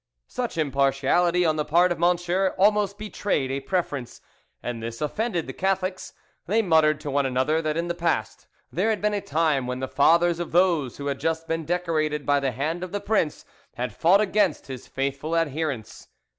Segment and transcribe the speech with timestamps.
[0.27, 4.19] Such impartiality on the part of Monsieur almost betrayed a preference,
[4.63, 6.13] and this offended the Catholics.
[6.47, 9.79] They muttered to one another that in the past there had been a time when
[9.79, 13.45] the fathers of those who had just been decorated by the hand of the prince
[13.75, 16.07] had fought against his faithful adherents.